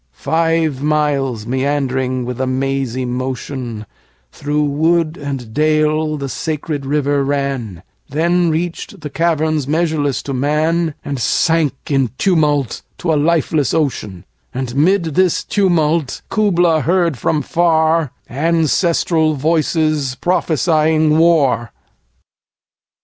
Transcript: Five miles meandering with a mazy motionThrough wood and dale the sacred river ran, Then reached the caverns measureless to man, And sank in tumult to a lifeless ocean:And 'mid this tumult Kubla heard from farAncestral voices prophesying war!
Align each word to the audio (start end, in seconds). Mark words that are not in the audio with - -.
Five 0.13 0.81
miles 0.81 1.45
meandering 1.45 2.25
with 2.25 2.41
a 2.41 2.47
mazy 2.47 3.05
motionThrough 3.05 3.85
wood 4.65 5.15
and 5.15 5.53
dale 5.53 6.17
the 6.17 6.27
sacred 6.27 6.87
river 6.87 7.23
ran, 7.23 7.83
Then 8.09 8.49
reached 8.49 9.01
the 9.01 9.11
caverns 9.11 9.67
measureless 9.67 10.23
to 10.23 10.33
man, 10.33 10.95
And 11.05 11.19
sank 11.19 11.75
in 11.91 12.09
tumult 12.17 12.81
to 12.97 13.13
a 13.13 13.13
lifeless 13.13 13.75
ocean:And 13.75 14.75
'mid 14.75 15.03
this 15.13 15.43
tumult 15.43 16.23
Kubla 16.31 16.81
heard 16.81 17.15
from 17.15 17.43
farAncestral 17.43 19.35
voices 19.35 20.15
prophesying 20.15 21.19
war! 21.19 21.71